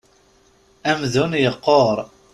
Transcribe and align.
Amdun 0.91 1.33
yequṛ. 1.43 1.97